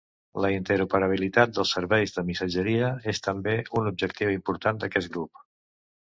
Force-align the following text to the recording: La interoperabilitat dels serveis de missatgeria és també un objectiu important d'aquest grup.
La 0.43 0.49
interoperabilitat 0.51 1.53
dels 1.57 1.73
serveis 1.77 2.15
de 2.15 2.23
missatgeria 2.31 2.89
és 3.15 3.23
també 3.29 3.55
un 3.83 3.93
objectiu 3.93 4.35
important 4.39 4.83
d'aquest 4.87 5.13
grup. 5.19 5.47